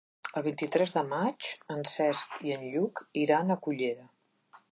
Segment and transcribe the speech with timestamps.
[0.39, 4.09] El vint-i-tres de maig en Cesc i en Lluc iran a Cullera.